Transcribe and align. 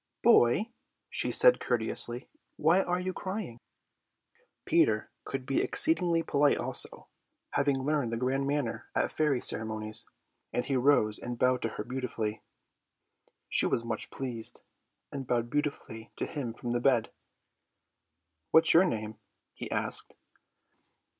"Boy," 0.23 0.71
she 1.11 1.29
said 1.31 1.59
courteously, 1.59 2.27
"why 2.57 2.81
are 2.81 2.99
you 2.99 3.13
crying?" 3.13 3.59
Peter 4.65 5.11
could 5.25 5.45
be 5.45 5.61
exceeding 5.61 6.23
polite 6.23 6.57
also, 6.57 7.07
having 7.51 7.75
learned 7.77 8.11
the 8.11 8.17
grand 8.17 8.47
manner 8.47 8.87
at 8.95 9.11
fairy 9.11 9.39
ceremonies, 9.39 10.09
and 10.51 10.65
he 10.65 10.75
rose 10.75 11.19
and 11.19 11.37
bowed 11.37 11.61
to 11.61 11.69
her 11.77 11.83
beautifully. 11.83 12.41
She 13.47 13.67
was 13.67 13.85
much 13.85 14.09
pleased, 14.09 14.61
and 15.11 15.27
bowed 15.27 15.51
beautifully 15.51 16.11
to 16.15 16.25
him 16.25 16.55
from 16.55 16.71
the 16.71 16.81
bed. 16.81 17.11
"What's 18.49 18.73
your 18.73 18.85
name?" 18.85 19.19
he 19.53 19.69
asked. 19.69 20.15